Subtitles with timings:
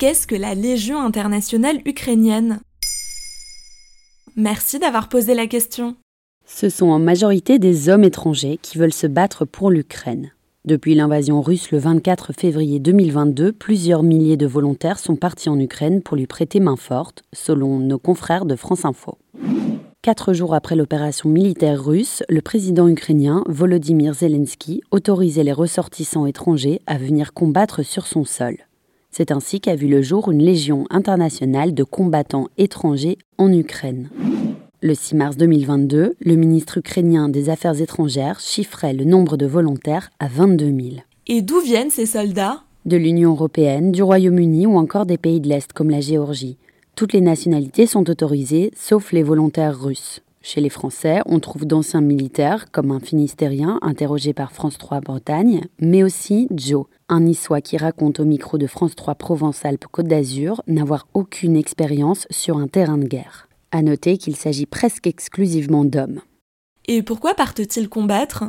[0.00, 2.60] Qu'est-ce que la Légion internationale ukrainienne?
[4.34, 5.94] Merci d'avoir posé la question.
[6.46, 10.30] Ce sont en majorité des hommes étrangers qui veulent se battre pour l'Ukraine.
[10.64, 16.00] Depuis l'invasion russe le 24 février 2022, plusieurs milliers de volontaires sont partis en Ukraine
[16.00, 19.18] pour lui prêter main forte, selon nos confrères de France Info.
[20.00, 26.80] Quatre jours après l'opération militaire russe, le président ukrainien Volodymyr Zelensky autorisait les ressortissants étrangers
[26.86, 28.56] à venir combattre sur son sol.
[29.12, 34.08] C'est ainsi qu'a vu le jour une légion internationale de combattants étrangers en Ukraine.
[34.82, 40.10] Le 6 mars 2022, le ministre ukrainien des Affaires étrangères chiffrait le nombre de volontaires
[40.20, 40.78] à 22 000.
[41.26, 42.62] Et d'où viennent ces soldats?
[42.86, 46.56] De l'Union européenne, du Royaume-Uni ou encore des pays de l'Est comme la Géorgie.
[46.94, 50.22] Toutes les nationalités sont autorisées, sauf les volontaires russes.
[50.42, 55.60] Chez les Français, on trouve d'anciens militaires, comme un Finistérien interrogé par France 3 Bretagne,
[55.80, 61.06] mais aussi Joe, un Niçois qui raconte au micro de France 3 Provence-Alpes-Côte d'Azur n'avoir
[61.12, 63.48] aucune expérience sur un terrain de guerre.
[63.70, 66.22] À noter qu'il s'agit presque exclusivement d'hommes.
[66.88, 68.44] Et pourquoi partent-ils combattre?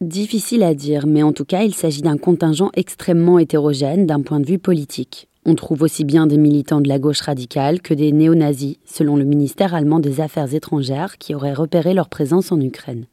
[0.00, 4.38] Difficile à dire, mais en tout cas, il s'agit d'un contingent extrêmement hétérogène d'un point
[4.38, 5.28] de vue politique.
[5.46, 9.24] On trouve aussi bien des militants de la gauche radicale que des néo-nazis, selon le
[9.24, 13.06] ministère allemand des Affaires étrangères qui aurait repéré leur présence en Ukraine.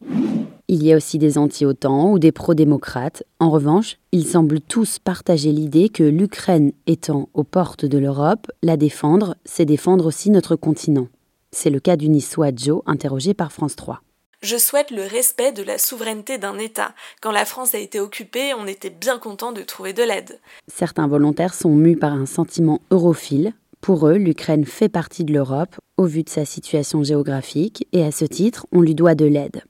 [0.70, 3.24] Il y a aussi des anti-OTAN ou des pro-démocrates.
[3.42, 8.78] En revanche, ils semblent tous partager l'idée que l'Ukraine étant aux portes de l'Europe, la
[8.78, 11.08] défendre, c'est défendre aussi notre continent.
[11.52, 14.02] C'est le cas du niçois Joe, interrogé par France 3.
[14.44, 16.95] Je souhaite le respect de la souveraineté d'un État.
[17.22, 20.39] Quand la France a été occupée, on était bien content de trouver de l'aide.
[20.67, 23.53] Certains volontaires sont mus par un sentiment europhile.
[23.81, 28.12] Pour eux, l'Ukraine fait partie de l'Europe au vu de sa situation géographique et à
[28.12, 29.62] ce titre, on lui doit de l'aide.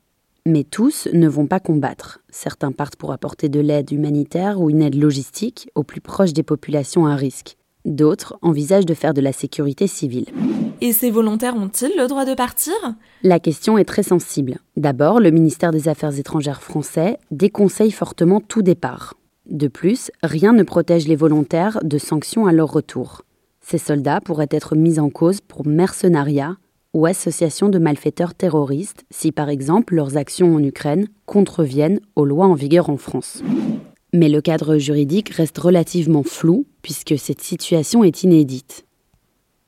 [0.46, 2.22] Mais tous ne vont pas combattre.
[2.30, 6.44] Certains partent pour apporter de l'aide humanitaire ou une aide logistique au plus proche des
[6.44, 7.58] populations à risque.
[7.86, 10.28] D'autres envisagent de faire de la sécurité civile.
[10.82, 12.74] Et ces volontaires ont-ils le droit de partir?
[13.24, 14.58] La question est très sensible.
[14.78, 19.16] D'abord, le ministère des Affaires étrangères français déconseille fortement tout départ.
[19.50, 23.24] De plus, rien ne protège les volontaires de sanctions à leur retour.
[23.62, 26.58] Ces soldats pourraient être mis en cause pour mercenariat
[26.94, 32.48] ou association de malfaiteurs terroristes si par exemple leurs actions en Ukraine contreviennent aux lois
[32.48, 33.44] en vigueur en France.
[34.14, 38.86] Mais le cadre juridique reste relativement flou puisque cette situation est inédite.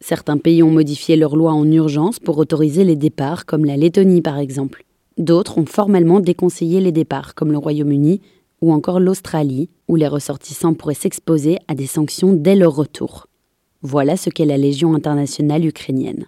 [0.01, 4.21] Certains pays ont modifié leurs lois en urgence pour autoriser les départs, comme la Lettonie
[4.21, 4.83] par exemple.
[5.17, 8.19] D'autres ont formellement déconseillé les départs, comme le Royaume-Uni
[8.61, 13.27] ou encore l'Australie, où les ressortissants pourraient s'exposer à des sanctions dès leur retour.
[13.81, 16.27] Voilà ce qu'est la Légion internationale ukrainienne.